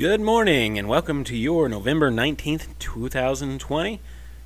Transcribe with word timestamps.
Good 0.00 0.22
morning 0.22 0.78
and 0.78 0.88
welcome 0.88 1.24
to 1.24 1.36
your 1.36 1.68
November 1.68 2.10
19th, 2.10 2.68
2020. 2.78 4.00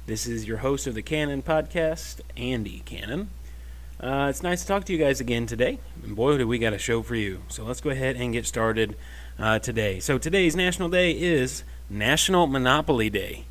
This 0.04 0.26
is 0.26 0.48
your 0.48 0.56
host 0.56 0.88
of 0.88 0.94
the 0.94 1.02
Cannon 1.02 1.42
Podcast, 1.42 2.22
Andy 2.36 2.82
Cannon. 2.84 3.30
Uh, 4.00 4.26
it's 4.28 4.42
nice 4.42 4.62
to 4.62 4.66
talk 4.66 4.82
to 4.86 4.92
you 4.92 4.98
guys 4.98 5.20
again 5.20 5.46
today. 5.46 5.78
And 6.02 6.16
boy, 6.16 6.38
do 6.38 6.48
we 6.48 6.58
got 6.58 6.72
a 6.72 6.78
show 6.78 7.02
for 7.04 7.14
you. 7.14 7.42
So 7.46 7.62
let's 7.62 7.80
go 7.80 7.90
ahead 7.90 8.16
and 8.16 8.32
get 8.32 8.46
started 8.46 8.96
uh, 9.38 9.60
today. 9.60 10.00
So 10.00 10.18
today's 10.18 10.56
National 10.56 10.88
Day 10.88 11.12
is 11.12 11.62
National 11.88 12.48
Monopoly 12.48 13.08
Day. 13.08 13.44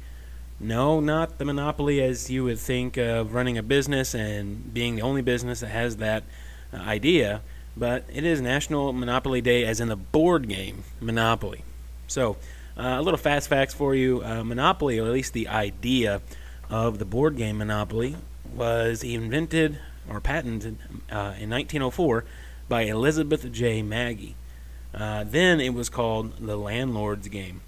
No, 0.59 0.99
not 0.99 1.37
the 1.37 1.45
monopoly 1.45 2.01
as 2.01 2.29
you 2.29 2.43
would 2.43 2.59
think 2.59 2.97
of 2.97 3.33
running 3.33 3.57
a 3.57 3.63
business 3.63 4.13
and 4.13 4.73
being 4.73 4.97
the 4.97 5.03
only 5.03 5.21
business 5.21 5.61
that 5.61 5.67
has 5.67 5.95
that 5.97 6.25
uh, 6.73 6.79
idea, 6.79 7.43
but 7.77 8.03
it 8.11 8.25
is 8.25 8.41
National 8.41 8.91
Monopoly 8.91 9.39
Day 9.39 9.63
as 9.63 9.79
in 9.79 9.87
the 9.87 9.95
board 9.95 10.49
game 10.49 10.83
Monopoly. 10.99 11.63
So, 12.07 12.37
uh, 12.77 12.95
a 12.97 13.01
little 13.01 13.17
fast 13.17 13.49
facts 13.49 13.73
for 13.73 13.93
you. 13.93 14.23
Uh, 14.23 14.43
Monopoly, 14.43 14.99
or 14.99 15.05
at 15.05 15.11
least 15.11 15.33
the 15.33 15.47
idea 15.47 16.21
of 16.69 16.99
the 16.99 17.05
board 17.05 17.37
game 17.37 17.57
Monopoly, 17.59 18.15
was 18.55 19.03
invented 19.03 19.79
or 20.09 20.19
patented 20.19 20.77
uh, 21.11 21.37
in 21.39 21.49
1904 21.49 22.25
by 22.67 22.81
Elizabeth 22.83 23.51
J. 23.51 23.81
Magie. 23.81 24.35
Uh, 24.93 25.23
then 25.23 25.59
it 25.59 25.73
was 25.73 25.89
called 25.89 26.37
the 26.37 26.55
Landlord's 26.55 27.27
Game 27.27 27.61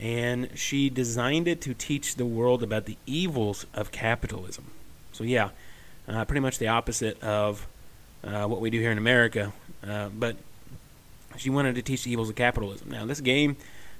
and 0.00 0.48
she 0.54 0.88
designed 0.88 1.48
it 1.48 1.60
to 1.60 1.74
teach 1.74 2.14
the 2.14 2.24
world 2.24 2.62
about 2.62 2.84
the 2.84 2.96
evils 3.04 3.66
of 3.74 3.90
capitalism. 3.90 4.70
So, 5.12 5.24
yeah, 5.24 5.50
uh, 6.06 6.24
pretty 6.24 6.40
much 6.40 6.58
the 6.58 6.68
opposite 6.68 7.20
of 7.20 7.66
uh, 8.22 8.46
what 8.46 8.60
we 8.60 8.70
do 8.70 8.78
here 8.78 8.92
in 8.92 8.98
America. 8.98 9.52
But 9.82 10.36
she 11.36 11.50
wanted 11.50 11.74
to 11.74 11.82
teach 11.82 12.04
the 12.04 12.12
evils 12.12 12.28
of 12.28 12.36
capitalism. 12.36 12.90
Now, 12.90 13.06
this 13.06 13.20
game, 13.20 13.56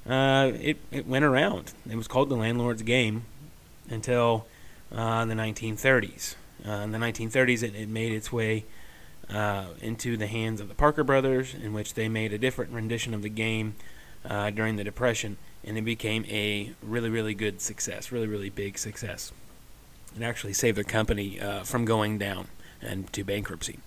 uh, 0.08 0.52
it, 0.60 0.78
it 0.90 1.06
went 1.06 1.24
around. 1.24 1.72
It 1.88 1.96
was 1.96 2.08
called 2.08 2.28
the 2.28 2.36
Landlord's 2.36 2.82
Game 2.82 3.24
until 3.90 4.46
uh, 4.92 5.24
the 5.24 5.34
1930s. 5.34 6.34
Uh, 6.66 6.70
in 6.70 6.92
the 6.92 6.98
1930s, 6.98 7.62
it, 7.62 7.74
it 7.74 7.88
made 7.88 8.12
its 8.12 8.32
way 8.32 8.64
into 9.82 10.16
the 10.16 10.26
hands 10.26 10.60
of 10.60 10.68
the 10.68 10.74
Parker 10.74 11.04
brothers, 11.04 11.54
in 11.54 11.74
which 11.74 11.94
they 11.94 12.08
made 12.08 12.32
a 12.32 12.38
different 12.38 12.72
rendition 12.72 13.12
of 13.12 13.20
the 13.20 13.28
game 13.28 13.74
during 14.54 14.76
the 14.76 14.84
Depression 14.84 15.36
and 15.64 15.76
it 15.76 15.82
became 15.82 16.24
a 16.28 16.72
really, 16.82 17.10
really 17.10 17.34
good 17.34 17.60
success, 17.60 18.12
really, 18.12 18.26
really 18.26 18.50
big 18.50 18.78
success. 18.78 19.32
It 20.16 20.22
actually 20.22 20.52
saved 20.52 20.78
the 20.78 20.84
company 20.84 21.40
uh, 21.40 21.64
from 21.64 21.84
going 21.84 22.18
down 22.18 22.48
and 22.80 23.12
to 23.12 23.24
bankruptcy. 23.24 23.78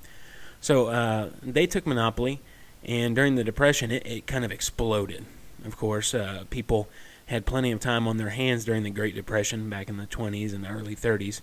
So 0.59 0.87
uh, 0.87 1.29
they 1.41 1.65
took 1.65 1.87
Monopoly, 1.87 2.39
and 2.83 3.15
during 3.15 3.35
the 3.35 3.43
Depression, 3.43 3.91
it, 3.91 4.05
it 4.05 4.27
kind 4.27 4.45
of 4.45 4.51
exploded. 4.51 5.25
Of 5.65 5.77
course, 5.77 6.13
uh, 6.13 6.45
people 6.49 6.89
had 7.27 7.45
plenty 7.45 7.71
of 7.71 7.79
time 7.79 8.07
on 8.07 8.17
their 8.17 8.29
hands 8.29 8.65
during 8.65 8.83
the 8.83 8.89
Great 8.89 9.15
Depression 9.15 9.69
back 9.69 9.89
in 9.89 9.97
the 9.97 10.05
20s 10.05 10.53
and 10.53 10.65
early 10.67 10.95
30s. 10.95 11.41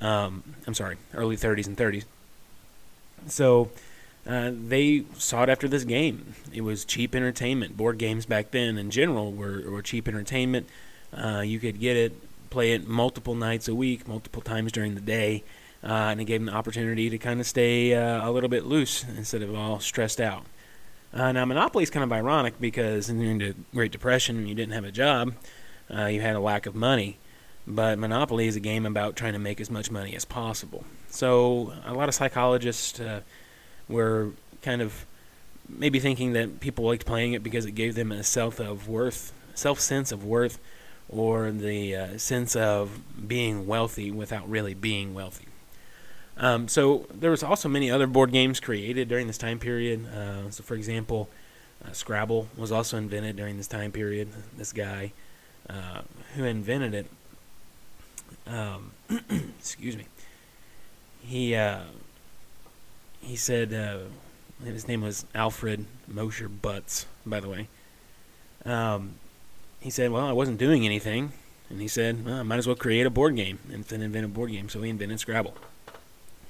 Um, 0.00 0.42
I'm 0.66 0.74
sorry, 0.74 0.96
early 1.14 1.36
30s 1.36 1.66
and 1.66 1.76
30s. 1.76 2.04
So 3.26 3.70
uh, 4.26 4.52
they 4.52 5.04
sought 5.16 5.48
after 5.48 5.66
this 5.66 5.84
game. 5.84 6.34
It 6.52 6.60
was 6.60 6.84
cheap 6.84 7.14
entertainment. 7.14 7.76
Board 7.76 7.98
games 7.98 8.26
back 8.26 8.50
then, 8.50 8.78
in 8.78 8.90
general, 8.90 9.32
were, 9.32 9.62
were 9.68 9.82
cheap 9.82 10.06
entertainment. 10.06 10.68
Uh, 11.12 11.40
you 11.40 11.58
could 11.58 11.80
get 11.80 11.96
it, 11.96 12.12
play 12.50 12.72
it 12.72 12.86
multiple 12.86 13.34
nights 13.34 13.68
a 13.68 13.74
week, 13.74 14.06
multiple 14.06 14.42
times 14.42 14.70
during 14.70 14.94
the 14.94 15.00
day, 15.00 15.42
uh, 15.82 15.86
and 15.86 16.20
it 16.20 16.24
gave 16.24 16.40
them 16.40 16.46
the 16.46 16.52
opportunity 16.52 17.08
to 17.10 17.18
kind 17.18 17.40
of 17.40 17.46
stay 17.46 17.94
uh, 17.94 18.28
a 18.28 18.30
little 18.30 18.48
bit 18.48 18.66
loose 18.66 19.04
instead 19.16 19.42
of 19.42 19.54
all 19.54 19.80
stressed 19.80 20.20
out. 20.20 20.44
Uh, 21.12 21.32
now, 21.32 21.44
Monopoly 21.44 21.82
is 21.82 21.90
kind 21.90 22.04
of 22.04 22.12
ironic 22.12 22.60
because 22.60 23.08
during 23.08 23.38
the 23.38 23.54
Great 23.74 23.92
Depression, 23.92 24.46
you 24.46 24.54
didn't 24.54 24.74
have 24.74 24.84
a 24.84 24.92
job, 24.92 25.34
you 25.90 26.20
had 26.20 26.36
a 26.36 26.40
lack 26.40 26.66
of 26.66 26.74
money. 26.74 27.18
But 27.66 27.98
Monopoly 27.98 28.46
is 28.46 28.56
a 28.56 28.60
game 28.60 28.86
about 28.86 29.16
trying 29.16 29.34
to 29.34 29.38
make 29.38 29.60
as 29.60 29.70
much 29.70 29.90
money 29.90 30.14
as 30.16 30.24
possible. 30.24 30.84
So, 31.10 31.72
a 31.84 31.92
lot 31.92 32.08
of 32.08 32.14
psychologists 32.14 33.00
were 33.88 34.32
kind 34.62 34.82
of 34.82 35.06
maybe 35.68 36.00
thinking 36.00 36.32
that 36.32 36.60
people 36.60 36.84
liked 36.84 37.04
playing 37.04 37.32
it 37.32 37.42
because 37.42 37.66
it 37.66 37.72
gave 37.72 37.94
them 37.94 38.12
a 38.12 38.22
self 38.22 38.58
of 38.58 38.88
worth, 38.88 39.32
self 39.54 39.80
sense 39.80 40.12
of 40.12 40.24
worth, 40.24 40.58
or 41.08 41.50
the 41.50 41.94
uh, 41.94 42.18
sense 42.18 42.56
of 42.56 43.00
being 43.26 43.66
wealthy 43.66 44.10
without 44.10 44.48
really 44.48 44.74
being 44.74 45.14
wealthy. 45.14 45.47
Um, 46.38 46.68
so 46.68 47.06
there 47.12 47.30
was 47.30 47.42
also 47.42 47.68
many 47.68 47.90
other 47.90 48.06
board 48.06 48.30
games 48.30 48.60
created 48.60 49.08
during 49.08 49.26
this 49.26 49.38
time 49.38 49.58
period. 49.58 50.06
Uh, 50.06 50.50
so, 50.50 50.62
for 50.62 50.74
example, 50.74 51.28
uh, 51.84 51.92
Scrabble 51.92 52.48
was 52.56 52.70
also 52.70 52.96
invented 52.96 53.36
during 53.36 53.56
this 53.56 53.66
time 53.66 53.90
period. 53.90 54.28
This 54.56 54.72
guy 54.72 55.12
uh, 55.68 56.02
who 56.34 56.44
invented 56.44 56.94
it, 56.94 57.06
um, 58.46 58.92
excuse 59.58 59.96
me, 59.96 60.06
he 61.20 61.54
uh, 61.56 61.80
he 63.20 63.34
said 63.34 63.72
uh, 63.74 63.98
his 64.64 64.86
name 64.86 65.02
was 65.02 65.26
Alfred 65.34 65.86
Mosher 66.06 66.48
Butts, 66.48 67.06
by 67.26 67.40
the 67.40 67.48
way. 67.48 67.68
Um, 68.64 69.14
he 69.80 69.90
said, 69.90 70.10
"Well, 70.12 70.26
I 70.26 70.32
wasn't 70.32 70.58
doing 70.58 70.84
anything," 70.84 71.32
and 71.68 71.80
he 71.80 71.88
said, 71.88 72.24
well, 72.24 72.40
"I 72.40 72.42
might 72.42 72.58
as 72.58 72.66
well 72.66 72.76
create 72.76 73.06
a 73.06 73.10
board 73.10 73.34
game 73.34 73.58
and 73.72 73.84
then 73.84 74.02
invent 74.02 74.24
a 74.24 74.28
board 74.28 74.52
game." 74.52 74.68
So 74.68 74.82
he 74.82 74.90
invented 74.90 75.20
Scrabble. 75.20 75.54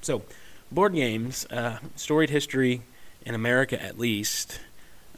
So, 0.01 0.23
board 0.71 0.95
games, 0.95 1.47
uh, 1.47 1.79
storied 1.97 2.31
history 2.31 2.83
in 3.25 3.35
America 3.35 3.81
at 3.83 3.99
least, 3.99 4.61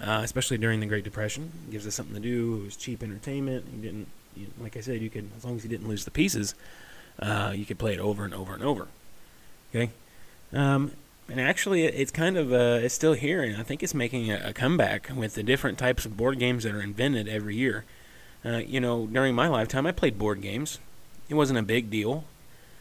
uh, 0.01 0.21
especially 0.23 0.59
during 0.59 0.81
the 0.81 0.87
Great 0.87 1.05
Depression, 1.05 1.53
gives 1.71 1.87
us 1.87 1.95
something 1.95 2.15
to 2.15 2.21
do. 2.21 2.63
It 2.63 2.65
was 2.65 2.77
cheap 2.77 3.03
entertainment. 3.03 3.67
You 3.75 3.83
didn't, 3.83 4.09
you, 4.37 4.47
like 4.61 4.77
I 4.77 4.81
said, 4.81 5.01
you 5.01 5.11
could 5.11 5.31
as 5.37 5.45
long 5.45 5.57
as 5.57 5.65
you 5.65 5.71
didn't 5.71 5.89
lose 5.89 6.05
the 6.05 6.11
pieces, 6.11 6.55
uh, 7.19 7.53
you 7.55 7.65
could 7.65 7.79
play 7.79 7.93
it 7.93 8.01
over 8.01 8.25
and 8.25 8.35
over 8.35 8.55
and 8.55 8.63
over. 8.63 8.89
Okay. 9.75 9.91
Um, 10.53 10.93
and 11.29 11.41
actually, 11.41 11.85
it's 11.85 12.11
kind 12.11 12.37
of 12.37 12.53
uh, 12.53 12.81
it's 12.83 12.95
still 12.95 13.13
here, 13.13 13.43
and 13.43 13.57
I 13.57 13.63
think 13.63 13.83
it's 13.83 13.95
making 13.95 14.31
a, 14.33 14.49
a, 14.49 14.53
comeback 14.53 15.11
with 15.15 15.35
the 15.35 15.45
different 15.45 15.79
types 15.79 16.05
of 16.05 16.17
board 16.17 16.41
games 16.41 16.65
that 16.65 16.75
are 16.75 16.83
invented 16.83 17.29
every 17.29 17.55
year. 17.55 17.85
Uh, 18.45 18.57
you 18.57 18.81
know, 18.81 19.07
during 19.07 19.35
my 19.35 19.47
lifetime, 19.47 19.87
I 19.87 19.93
played 19.93 20.19
board 20.19 20.43
games. 20.43 20.81
It 21.29 21.35
wasn't 21.35 21.61
a 21.61 21.63
big 21.63 21.89
deal. 21.89 22.25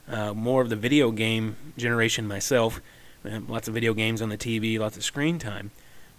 Uh, 0.10 0.34
more 0.34 0.62
of 0.62 0.70
the 0.70 0.76
video 0.76 1.12
game 1.12 1.56
generation 1.78 2.28
myself. 2.28 2.82
Uh, 3.26 3.40
lots 3.48 3.68
of 3.68 3.74
video 3.74 3.94
games 3.94 4.22
on 4.22 4.30
the 4.30 4.38
TV, 4.38 4.80
lots 4.80 4.98
of 4.98 5.04
screen 5.04 5.40
time. 5.40 5.72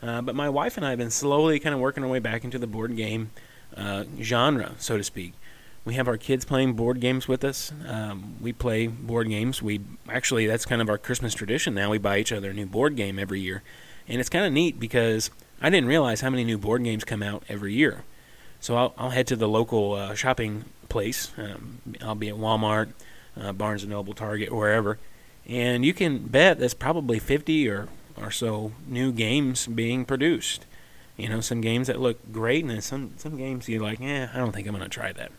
Uh, 0.03 0.23
but 0.23 0.35
my 0.35 0.49
wife 0.49 0.77
and 0.77 0.87
I 0.87 0.91
have 0.91 0.99
been 0.99 1.11
slowly 1.11 1.59
kind 1.59 1.75
of 1.75 1.81
working 1.81 2.05
our 2.05 2.09
way 2.09 2.19
back 2.19 2.45
into 2.45 2.59
the 2.59 2.67
board 2.67 2.97
game 2.97 3.31
uh, 3.77 4.05
genre, 4.21 4.75
so 4.79 4.97
to 4.97 5.05
speak. 5.05 5.35
We 5.85 5.95
have 5.95 6.09
our 6.09 6.17
kids 6.17 6.45
playing 6.45 6.75
board 6.75 7.01
games 7.01 7.27
with 7.27 7.43
us. 7.43 7.73
Um, 7.87 8.37
we 8.41 8.53
play 8.53 8.87
board 8.87 9.29
games. 9.29 9.63
We 9.63 9.81
actually 10.09 10.47
that's 10.47 10.67
kind 10.67 10.83
of 10.83 10.89
our 10.89 10.99
Christmas 10.99 11.35
tradition 11.35 11.75
now. 11.75 11.91
We 11.91 11.99
buy 11.99 12.19
each 12.19 12.33
other 12.33 12.51
a 12.51 12.55
new 12.55 12.67
board 12.67 12.97
game 12.97 13.19
every 13.19 13.41
year, 13.41 13.63
and 14.07 14.21
it's 14.21 14.29
kind 14.29 14.45
of 14.45 14.53
neat 14.53 14.79
because 14.79 15.31
I 15.61 15.71
didn't 15.71 15.89
realize 15.89 16.21
how 16.21 16.31
many 16.31 16.45
new 16.45 16.59
board 16.59 16.85
games 16.85 17.05
come 17.05 17.23
out 17.23 17.45
every 17.49 17.73
year. 17.73 18.05
So 18.61 18.77
I'll, 18.77 18.95
I'll 18.99 19.11
head 19.11 19.27
to 19.29 19.37
the 19.37 19.49
local 19.49 19.95
uh, 19.95 20.15
shopping 20.15 20.67
place. 20.91 21.33
Um, 21.39 21.79
I'll 22.03 22.15
be 22.15 22.29
at 22.29 22.35
Walmart, 22.35 22.93
uh, 23.37 23.53
Barnes 23.53 23.83
and 23.83 23.91
Noble, 23.91 24.15
Target, 24.15 24.53
wherever, 24.53 24.99
and 25.47 25.85
you 25.85 25.93
can 25.93 26.27
bet 26.27 26.59
there's 26.59 26.75
probably 26.75 27.19
50 27.19 27.69
or 27.69 27.89
or 28.21 28.31
so 28.31 28.73
new 28.87 29.13
games 29.13 29.67
being 29.67 30.05
produced. 30.05 30.67
You 31.17 31.29
know, 31.29 31.41
some 31.41 31.61
games 31.61 31.87
that 31.87 32.01
look 32.01 32.33
great, 32.33 32.63
and 32.63 32.71
then 32.71 32.81
some 32.81 33.13
some 33.17 33.37
games 33.37 33.69
you're 33.69 33.83
like, 33.83 34.01
eh, 34.01 34.29
I 34.33 34.37
don't 34.37 34.53
think 34.53 34.67
I'm 34.67 34.75
going 34.75 34.83
to 34.83 34.89
try 34.89 35.13
that. 35.13 35.33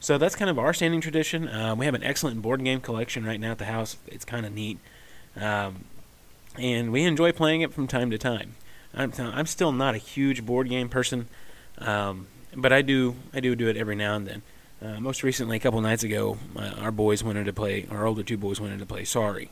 So 0.00 0.18
that's 0.18 0.34
kind 0.34 0.50
of 0.50 0.58
our 0.58 0.74
standing 0.74 1.00
tradition. 1.00 1.46
Uh, 1.48 1.76
we 1.76 1.84
have 1.84 1.94
an 1.94 2.02
excellent 2.02 2.42
board 2.42 2.64
game 2.64 2.80
collection 2.80 3.24
right 3.24 3.38
now 3.38 3.52
at 3.52 3.58
the 3.58 3.66
house. 3.66 3.96
It's 4.08 4.24
kind 4.24 4.44
of 4.44 4.52
neat, 4.52 4.78
um, 5.36 5.84
and 6.58 6.90
we 6.90 7.04
enjoy 7.04 7.30
playing 7.32 7.60
it 7.60 7.72
from 7.72 7.86
time 7.86 8.10
to 8.10 8.18
time. 8.18 8.56
I'm, 8.94 9.12
I'm 9.18 9.46
still 9.46 9.72
not 9.72 9.94
a 9.94 9.98
huge 9.98 10.44
board 10.44 10.68
game 10.68 10.88
person, 10.88 11.28
um, 11.78 12.26
but 12.56 12.72
I 12.72 12.82
do 12.82 13.14
I 13.32 13.40
do 13.40 13.54
do 13.54 13.68
it 13.68 13.76
every 13.76 13.94
now 13.94 14.16
and 14.16 14.26
then. 14.26 14.42
Uh, 14.82 14.98
most 14.98 15.22
recently, 15.22 15.56
a 15.56 15.60
couple 15.60 15.80
nights 15.80 16.02
ago, 16.02 16.38
uh, 16.56 16.72
our 16.80 16.90
boys 16.90 17.22
wanted 17.22 17.46
to 17.46 17.52
play. 17.52 17.86
Our 17.88 18.04
older 18.04 18.24
two 18.24 18.36
boys 18.36 18.60
wanted 18.60 18.80
to 18.80 18.86
play 18.86 19.04
Sorry, 19.04 19.48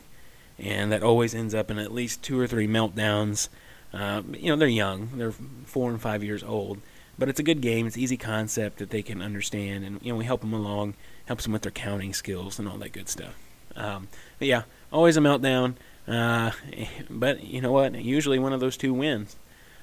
and 0.59 0.91
that 0.91 1.03
always 1.03 1.33
ends 1.33 1.55
up 1.55 1.71
in 1.71 1.79
at 1.79 1.93
least 1.93 2.21
two 2.21 2.37
or 2.37 2.47
three 2.47 2.67
meltdowns. 2.67 3.47
Uh, 3.93 4.23
you 4.33 4.49
know, 4.49 4.57
they're 4.57 4.67
young; 4.67 5.09
they're 5.15 5.31
four 5.31 5.89
and 5.89 6.01
five 6.01 6.21
years 6.21 6.43
old, 6.43 6.81
but 7.17 7.29
it's 7.29 7.39
a 7.39 7.43
good 7.43 7.61
game. 7.61 7.87
It's 7.87 7.97
easy 7.97 8.17
concept 8.17 8.79
that 8.79 8.89
they 8.89 9.01
can 9.01 9.21
understand, 9.21 9.85
and 9.85 10.01
you 10.01 10.11
know 10.11 10.17
we 10.17 10.25
help 10.25 10.41
them 10.41 10.51
along, 10.51 10.95
helps 11.27 11.43
them 11.43 11.53
with 11.53 11.61
their 11.61 11.71
counting 11.71 12.13
skills 12.13 12.59
and 12.59 12.67
all 12.67 12.77
that 12.79 12.91
good 12.91 13.07
stuff. 13.07 13.33
Um, 13.77 14.09
but 14.37 14.49
yeah, 14.49 14.63
always 14.91 15.15
a 15.15 15.21
meltdown. 15.21 15.75
Uh, 16.09 16.51
but 17.09 17.41
you 17.41 17.61
know 17.61 17.71
what? 17.71 17.95
Usually 17.95 18.37
one 18.37 18.51
of 18.51 18.59
those 18.59 18.75
two 18.75 18.93
wins 18.93 19.37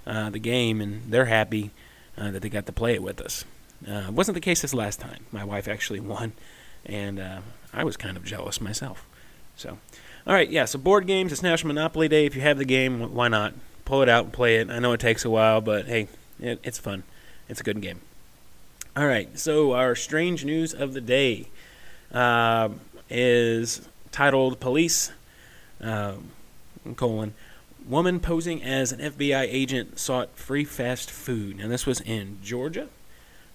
uh, 0.06 0.29
the 0.29 0.39
game, 0.39 0.83
and 0.83 1.11
they're 1.11 1.25
happy 1.25 1.71
uh, 2.19 2.31
that 2.33 2.43
they 2.43 2.51
got 2.51 2.67
to 2.67 2.73
play 2.73 2.93
it 2.93 3.03
with 3.03 3.19
us. 3.19 3.47
Uh, 3.87 4.11
wasn't 4.11 4.35
the 4.35 4.41
case 4.41 4.63
this 4.63 4.75
last 4.75 5.01
time. 5.01 5.25
My 5.31 5.45
wife 5.45 5.69
actually 5.69 6.01
won, 6.01 6.33
and 6.85 7.19
uh, 7.21 7.41
I 7.73 7.85
was 7.85 7.97
kind 7.97 8.17
of 8.17 8.25
jealous 8.25 8.61
myself. 8.61 9.07
So, 9.57 9.79
all 10.27 10.35
right, 10.35 10.49
yeah. 10.49 10.65
So 10.65 10.79
board 10.79 11.07
games. 11.07 11.33
It's 11.33 11.43
National 11.43 11.75
Monopoly 11.75 12.09
Day. 12.09 12.27
If 12.27 12.35
you 12.35 12.43
have 12.43 12.59
the 12.59 12.65
game, 12.65 13.15
why 13.15 13.29
not 13.29 13.55
pull 13.85 14.03
it 14.03 14.09
out 14.09 14.25
and 14.25 14.33
play 14.33 14.57
it? 14.57 14.71
I 14.71 14.79
know 14.79 14.93
it 14.93 15.01
takes 15.01 15.25
a 15.25 15.31
while, 15.31 15.61
but 15.61 15.87
hey, 15.87 16.09
it, 16.41 16.61
it's 16.63 16.79
fun 16.79 17.05
It's 17.49 17.61
a 17.61 17.65
good 17.65 17.81
game. 17.81 18.01
All 18.97 19.07
right, 19.07 19.39
so 19.39 19.75
our 19.75 19.95
strange 19.95 20.45
news 20.45 20.75
of 20.75 20.93
the 20.93 21.01
day 21.01 21.49
uh, 22.13 22.71
is 23.09 23.89
titled 24.11 24.61
"Police." 24.61 25.13
Uh, 25.81 26.15
colon 26.97 27.35
woman 27.89 28.21
posing 28.21 28.63
as 28.63 28.93
an 28.93 29.01
FBI 29.01 29.47
agent 29.49 29.99
sought 29.99 30.37
free 30.37 30.65
fast 30.65 31.11
food. 31.11 31.59
Now 31.59 31.69
this 31.69 31.87
was 31.87 32.01
in 32.01 32.39
Georgia. 32.43 32.89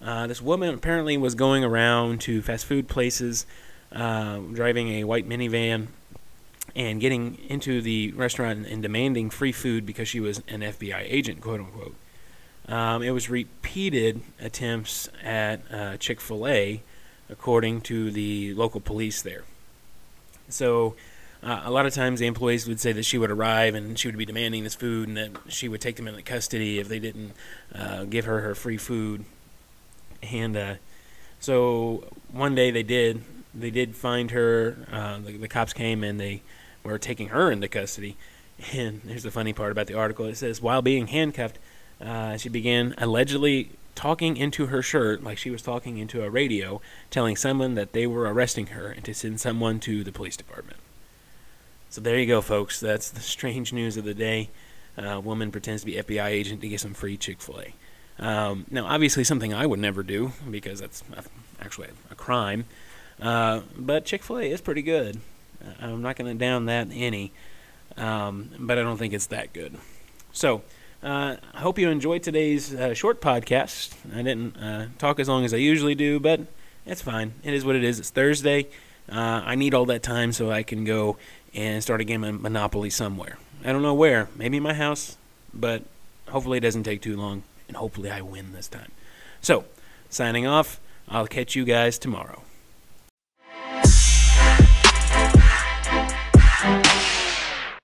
Uh, 0.03 0.27
this 0.27 0.41
woman 0.41 0.73
apparently 0.73 1.15
was 1.17 1.33
going 1.33 1.63
around 1.63 2.19
to 2.21 2.41
fast 2.41 2.65
food 2.65 2.87
places, 2.87 3.45
uh, 3.93 4.37
driving 4.37 4.89
a 4.89 5.03
white 5.05 5.27
minivan, 5.27 5.87
and 6.75 6.99
getting 6.99 7.37
into 7.47 7.81
the 7.81 8.11
restaurant 8.11 8.65
and 8.67 8.81
demanding 8.81 9.29
free 9.29 9.51
food 9.51 9.85
because 9.85 10.07
she 10.07 10.19
was 10.19 10.39
an 10.47 10.61
FBI 10.61 11.05
agent, 11.07 11.39
quote 11.41 11.61
unquote. 11.61 11.95
Um, 12.67 13.01
it 13.01 13.11
was 13.11 13.29
repeated 13.29 14.21
attempts 14.39 15.09
at 15.23 15.61
uh, 15.71 15.97
Chick 15.97 16.19
fil 16.19 16.47
A, 16.47 16.81
according 17.29 17.81
to 17.81 18.11
the 18.11 18.53
local 18.55 18.79
police 18.79 19.21
there. 19.21 19.43
So, 20.49 20.95
uh, 21.41 21.61
a 21.65 21.71
lot 21.71 21.85
of 21.85 21.93
times 21.93 22.19
the 22.19 22.25
employees 22.25 22.67
would 22.67 22.79
say 22.79 22.93
that 22.93 23.03
she 23.03 23.17
would 23.17 23.29
arrive 23.31 23.75
and 23.75 23.99
she 23.99 24.07
would 24.07 24.17
be 24.17 24.25
demanding 24.25 24.63
this 24.63 24.75
food 24.75 25.09
and 25.09 25.17
that 25.17 25.31
she 25.49 25.67
would 25.67 25.81
take 25.81 25.97
them 25.97 26.07
into 26.07 26.21
custody 26.21 26.79
if 26.79 26.87
they 26.87 26.99
didn't 26.99 27.33
uh, 27.75 28.05
give 28.05 28.25
her 28.25 28.41
her 28.41 28.55
free 28.55 28.77
food. 28.77 29.25
And 30.31 30.55
uh, 30.55 30.75
so 31.39 32.05
one 32.31 32.55
day 32.55 32.71
they 32.71 32.83
did. 32.83 33.23
They 33.53 33.71
did 33.71 33.95
find 33.95 34.31
her. 34.31 34.77
Uh, 34.91 35.19
the, 35.19 35.37
the 35.37 35.47
cops 35.47 35.73
came 35.73 36.03
and 36.03 36.19
they 36.19 36.41
were 36.83 36.97
taking 36.97 37.29
her 37.29 37.51
into 37.51 37.67
custody. 37.67 38.17
And 38.71 39.01
here's 39.07 39.23
the 39.23 39.31
funny 39.31 39.53
part 39.53 39.71
about 39.71 39.87
the 39.87 39.95
article. 39.95 40.25
It 40.25 40.37
says, 40.37 40.61
while 40.61 40.81
being 40.81 41.07
handcuffed, 41.07 41.59
uh, 41.99 42.37
she 42.37 42.49
began 42.49 42.93
allegedly 42.97 43.71
talking 43.95 44.37
into 44.37 44.67
her 44.67 44.81
shirt 44.81 45.23
like 45.23 45.37
she 45.37 45.49
was 45.49 45.61
talking 45.61 45.97
into 45.97 46.23
a 46.23 46.29
radio, 46.29 46.81
telling 47.09 47.35
someone 47.35 47.75
that 47.75 47.93
they 47.93 48.07
were 48.07 48.31
arresting 48.31 48.67
her 48.67 48.87
and 48.87 49.03
to 49.05 49.13
send 49.13 49.39
someone 49.39 49.79
to 49.81 50.03
the 50.03 50.11
police 50.11 50.37
department. 50.37 50.77
So 51.89 52.01
there 52.01 52.17
you 52.17 52.25
go, 52.25 52.41
folks. 52.41 52.79
That's 52.79 53.09
the 53.09 53.19
strange 53.19 53.71
news 53.71 53.97
of 53.97 54.03
the 54.03 54.15
day. 54.15 54.49
A 54.97 55.13
uh, 55.13 55.19
woman 55.19 55.51
pretends 55.51 55.81
to 55.81 55.85
be 55.85 55.93
FBI 55.93 56.25
agent 56.25 56.61
to 56.61 56.67
get 56.67 56.79
some 56.79 56.93
free 56.93 57.17
Chick 57.17 57.41
Fil 57.41 57.59
A. 57.59 57.73
Um, 58.19 58.65
now, 58.69 58.85
obviously, 58.85 59.23
something 59.23 59.53
I 59.53 59.65
would 59.65 59.79
never 59.79 60.03
do 60.03 60.31
because 60.49 60.79
that's 60.79 61.03
actually 61.59 61.89
a 62.11 62.15
crime. 62.15 62.65
Uh, 63.21 63.61
but 63.77 64.05
Chick 64.05 64.23
Fil 64.23 64.39
A 64.39 64.43
is 64.43 64.61
pretty 64.61 64.81
good. 64.81 65.19
I'm 65.81 66.01
not 66.01 66.15
going 66.15 66.31
to 66.31 66.37
down 66.37 66.65
that 66.65 66.89
any, 66.91 67.31
um, 67.97 68.51
but 68.59 68.77
I 68.77 68.81
don't 68.81 68.97
think 68.97 69.13
it's 69.13 69.27
that 69.27 69.53
good. 69.53 69.77
So. 70.31 70.61
Uh, 71.01 71.35
I 71.53 71.59
hope 71.59 71.77
you 71.77 71.89
enjoyed 71.89 72.23
today's 72.23 72.73
uh, 72.73 72.93
short 72.93 73.19
podcast. 73.19 73.93
I 74.15 74.21
didn't 74.21 74.55
uh, 74.55 74.87
talk 74.97 75.19
as 75.19 75.27
long 75.27 75.43
as 75.43 75.53
I 75.53 75.57
usually 75.57 75.95
do, 75.95 76.17
but 76.17 76.39
it's 76.85 77.01
fine. 77.01 77.33
It 77.43 77.53
is 77.53 77.65
what 77.65 77.75
it 77.75 77.83
is. 77.83 77.99
It's 77.99 78.09
Thursday. 78.09 78.67
Uh, 79.11 79.41
I 79.43 79.55
need 79.55 79.73
all 79.73 79.85
that 79.87 80.01
time 80.01 80.31
so 80.31 80.49
I 80.49 80.63
can 80.63 80.85
go 80.85 81.17
and 81.53 81.83
start 81.83 81.99
a 81.99 82.05
game 82.05 82.23
of 82.23 82.41
Monopoly 82.41 82.89
somewhere. 82.89 83.37
I 83.65 83.73
don't 83.73 83.81
know 83.81 83.93
where. 83.93 84.29
Maybe 84.35 84.61
my 84.61 84.73
house, 84.73 85.17
but 85.53 85.83
hopefully 86.29 86.57
it 86.59 86.61
doesn't 86.61 86.83
take 86.83 87.01
too 87.01 87.17
long, 87.17 87.43
and 87.73 87.79
hopefully 87.79 88.11
I 88.11 88.21
win 88.21 88.53
this 88.53 88.67
time. 88.67 88.91
So, 89.41 89.65
signing 90.07 90.45
off. 90.45 90.79
I'll 91.09 91.25
catch 91.25 91.55
you 91.55 91.65
guys 91.65 91.97
tomorrow. 91.97 92.43